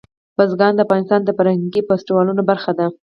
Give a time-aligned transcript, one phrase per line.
[0.37, 2.87] بزګان د افغانستان د فرهنګي فستیوالونو برخه ده.